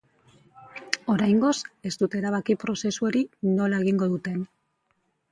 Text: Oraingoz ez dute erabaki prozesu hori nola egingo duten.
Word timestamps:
Oraingoz 1.15 1.51
ez 1.89 1.91
dute 2.03 2.17
erabaki 2.21 2.55
prozesu 2.63 3.07
hori 3.09 3.21
nola 3.59 3.83
egingo 3.85 4.09
duten. 4.15 4.41